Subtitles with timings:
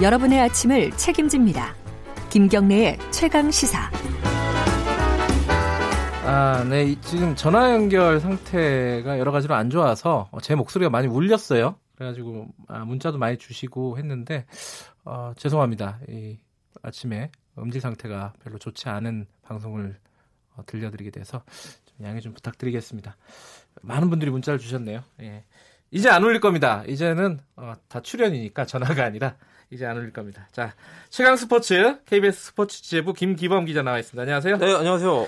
[0.00, 1.74] 여러분의 아침을 책임집니다.
[2.30, 3.90] 김경래의 최강 시사.
[6.24, 6.94] 아, 네.
[7.00, 11.74] 지금 전화 연결 상태가 여러 가지로 안 좋아서 제 목소리가 많이 울렸어요.
[11.96, 14.46] 그래가지고 아, 문자도 많이 주시고 했는데
[15.04, 15.98] 어, 죄송합니다.
[16.08, 16.38] 이
[16.80, 19.98] 아침에 음질 상태가 별로 좋지 않은 방송을
[20.54, 21.42] 어, 들려드리게 돼서
[21.86, 23.16] 좀 양해 좀 부탁드리겠습니다.
[23.82, 25.02] 많은 분들이 문자를 주셨네요.
[25.22, 25.44] 예.
[25.90, 26.84] 이제 안 울릴 겁니다.
[26.86, 29.36] 이제는 어, 다 출연이니까 전화가 아니라
[29.70, 30.48] 이제 안 울릴 겁니다.
[30.52, 30.74] 자,
[31.08, 34.22] 최강 스포츠 KBS 스포츠 지부 김기범 기자 나와 있습니다.
[34.22, 34.58] 안녕하세요.
[34.58, 35.26] 네, 안녕하세요.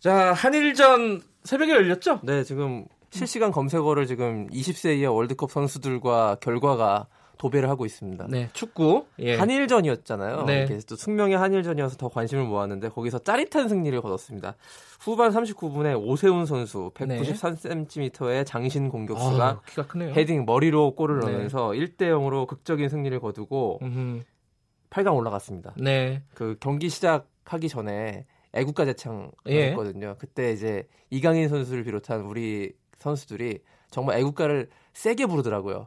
[0.00, 2.20] 자, 한일전 새벽에 열렸죠?
[2.22, 7.06] 네, 지금 실시간 검색어를 지금 20세 이하 월드컵 선수들과 결과가
[7.38, 8.26] 도배를 하고 있습니다.
[8.28, 9.06] 네, 축구.
[9.20, 9.36] 예.
[9.36, 10.44] 한일전이었잖아요.
[10.44, 10.64] 네.
[10.64, 14.56] 이게 또 숙명의 한일전이어서 더 관심을 모았는데 거기서 짜릿한 승리를 거뒀습니다.
[15.00, 20.12] 후반 39분에 오세훈 선수 193cm의 장신 공격수가 아, 키가 크네요.
[20.12, 21.26] 헤딩 머리로 골을 네.
[21.26, 24.20] 넣으면서 1대 0으로 극적인 승리를 거두고 음흠.
[24.90, 25.74] 8강 올라갔습니다.
[25.76, 26.22] 네.
[26.34, 29.68] 그 경기 시작하기 전에 애국가 제창을 예.
[29.68, 30.16] 했거든요.
[30.18, 33.60] 그때 이제 이강인 선수를 비롯한 우리 선수들이
[33.90, 34.68] 정말 애국가를
[34.98, 35.86] 세게 부르더라고요.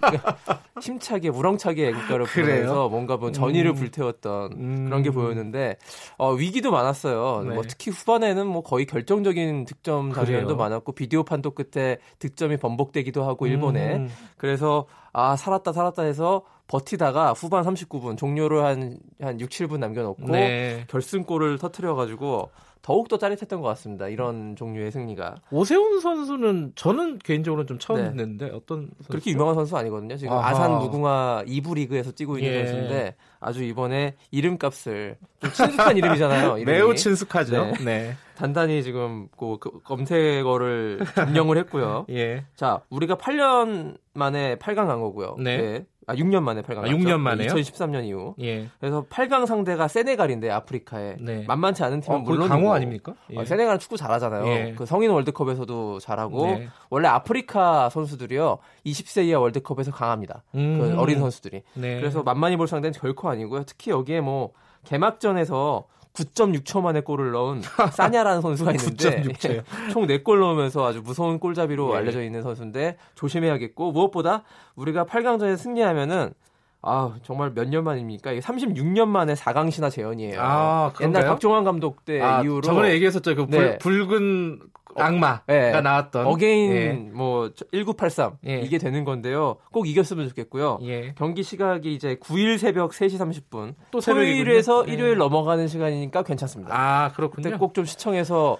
[0.00, 0.36] 그러니까
[0.82, 2.46] 힘차게 우렁차게 애국가를 그래요?
[2.46, 3.74] 부르면서 뭔가 뭐 전의를 음.
[3.76, 4.84] 불태웠던 음.
[4.86, 5.76] 그런 게 보였는데
[6.16, 7.44] 어, 위기도 많았어요.
[7.48, 7.54] 네.
[7.54, 10.56] 뭐 특히 후반에는 뭐 거의 결정적인 득점 장면도?
[10.56, 14.08] 많았고 비디오 판독 끝에 득점이 번복되기도 하고 일본에 음.
[14.36, 20.84] 그래서 아 살았다 살았다 해서 버티다가 후반 39분 종료를 한 한 6, 7분 남겨놓고 네.
[20.88, 22.50] 결승골을 터트려가지고
[22.82, 24.08] 더욱더 짜릿했던 것 같습니다.
[24.08, 28.10] 이런 종류의 승리가 오세훈 선수는 저는 개인적으로 좀 처음 네.
[28.10, 29.08] 듣는데 어떤 선수?
[29.10, 30.16] 그렇게 유명한 선수 아니거든요.
[30.16, 30.50] 지금 아하.
[30.50, 32.66] 아산 무궁화 2부 리그에서 뛰고 있는 예.
[32.66, 36.58] 선수인데 아주 이번에 이름값을 좀 친숙한 이름이잖아요.
[36.58, 36.64] 이름이.
[36.78, 37.64] 매우 친숙하죠.
[37.64, 37.72] 네.
[37.84, 38.16] 네.
[38.36, 42.06] 단단히 지금 그 검색어를 점령을 했고요.
[42.10, 42.44] 예.
[42.54, 45.36] 자, 우리가 8년 만에 8강 간 거고요.
[45.38, 45.84] 네.
[46.08, 46.96] 아, 6년 만에 8강 아, 갔죠.
[46.96, 47.52] 6년 만에요?
[47.52, 48.34] 2013년 이후.
[48.40, 48.68] 예.
[48.80, 51.44] 그래서 8강 상대가 세네갈인데 아프리카에 네.
[51.46, 53.14] 만만치 않은 팀은 어, 물론 강호 아닙니까?
[53.30, 53.38] 예.
[53.38, 54.46] 어, 세네갈은 축구 잘하잖아요.
[54.46, 54.74] 예.
[54.76, 56.68] 그 성인 월드컵에서도 잘하고 네.
[56.88, 60.42] 원래 아프리카 선수들이요 20세 이하 월드컵에서 강합니다.
[60.54, 60.78] 음.
[60.80, 61.62] 그 어린 선수들이.
[61.74, 62.00] 네.
[62.00, 63.64] 그래서 만만히 볼 상대는 결코 아니고요.
[63.64, 64.52] 특히 여기에 뭐
[64.86, 65.84] 개막전에서
[66.24, 67.62] 9.6초 만에 골을 넣은
[67.92, 69.62] 사냐라는 선수가 있는데 9.6초 요.
[69.92, 71.96] 총 4골 넣으면서 아주 무서운 골잡이로 예.
[71.98, 74.42] 알려져 있는 선수인데 조심해야겠고 무엇보다
[74.76, 76.32] 우리가 8강전에 승리하면은
[76.80, 78.30] 아 정말 몇 년 만입니까?
[78.32, 80.38] 이게 36년 만에 4강 신화 재현이에요.
[80.40, 80.92] 아?
[81.00, 83.34] 옛날 박종환 감독 때 아, 이후로 저번에 얘기했었죠.
[83.34, 83.78] 그 불, 네.
[83.78, 84.60] 붉은
[84.96, 85.80] 악마가 네.
[85.80, 87.10] 나왔던 Again 예.
[87.14, 88.60] 뭐1983 예.
[88.60, 89.56] 이게 되는 건데요.
[89.72, 90.78] 꼭 이겼으면 좋겠고요.
[90.82, 91.14] 예.
[91.16, 93.74] 경기 시각이 이제 9일 새벽 3시 30분.
[93.90, 94.84] 또 토요일에서.
[94.86, 95.18] 일요일 네.
[95.18, 96.74] 넘어가는 시간이니까 괜찮습니다.
[96.74, 97.56] 아, 그렇군요.
[97.58, 98.58] 꼭 좀 시청해서 어,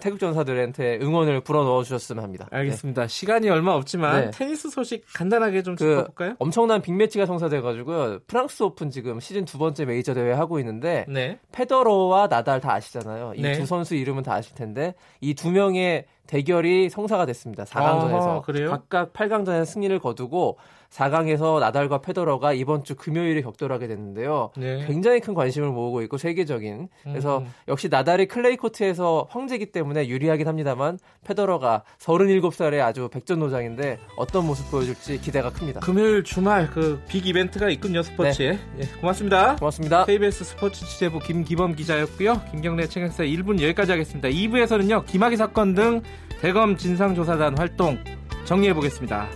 [0.00, 2.48] 태극 전사들한테 응원을 불어 넣어 주셨으면 합니다.
[2.50, 2.58] 네.
[2.58, 3.06] 알겠습니다.
[3.06, 4.30] 시간이 얼마 없지만 네.
[4.30, 6.34] 테니스 소식 간단하게 좀 그 짚어볼까요?
[6.38, 8.20] 엄청난 빅매치가 성사돼가지고요.
[8.26, 11.38] 프랑스 오픈 지금 시즌 두 번째 메이저 대회 하고 있는데 네.
[11.52, 13.32] 페더러와 나달 다 아시잖아요.
[13.36, 13.66] 이두 네.
[13.66, 17.64] 선수 이름은 다 아실 텐데 이 두 명의 대결이 성사가 됐습니다.
[17.64, 18.70] 4강전에서 아하, 그래요?
[18.70, 20.58] 각각 8강전에서 승리를 거두고
[20.90, 24.50] 4강에서 나달과 페더러가 이번 주 금요일에 격돌하게 됐는데요.
[24.56, 24.84] 네.
[24.86, 27.52] 굉장히 큰 관심을 모으고 있고 세계적인 그래서 음.
[27.68, 35.20] 역시 나달이 클레이 코트에서 황제기 때문에 유리하긴 합니다만 페더러가 37살의 아주 백전노장인데 어떤 모습 보여줄지
[35.20, 35.80] 기대가 큽니다.
[35.80, 38.58] 금요일 주말 그 빅 이벤트가 있군요 스포츠에.
[38.78, 39.56] 예, 고맙습니다.
[39.56, 40.04] 고맙습니다.
[40.04, 42.40] KBS 스포츠 취재부 김기범 기자였고요.
[42.50, 44.28] 김경래 최강사 1분 여기까지 하겠습니다.
[44.28, 45.06] 2부에서는요.
[45.06, 46.02] 김학의 사건 등
[46.40, 47.98] 대검 진상조사단 활동
[48.44, 49.26] 정리해 보겠습니다.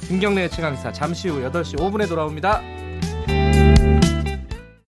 [0.00, 2.75] 김경래 최강사 잠시 후 8시 5분에 돌아옵니다.